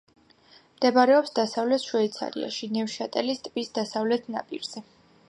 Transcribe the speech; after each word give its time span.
მდებარეობს 0.77 1.35
დასავლეთ 1.39 1.85
შვეიცარიაში, 1.89 2.71
ნევშატელის 2.79 3.45
ტბის 3.49 3.71
დასავლეთ 3.79 4.27
ნაპირზე. 4.39 4.85